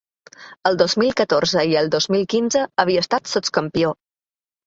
[0.69, 3.93] El dos mil catorze i el dos mil quinze havia estat sots-campió.